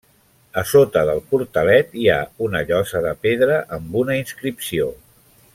A 0.61 0.61
sota 0.69 1.03
del 1.09 1.21
portalet 1.33 1.93
hi 2.03 2.09
ha 2.13 2.17
una 2.47 2.63
llosa 2.71 3.05
de 3.07 3.15
pedra 3.29 3.63
amb 3.79 4.03
una 4.05 4.21
inscripció. 4.25 4.93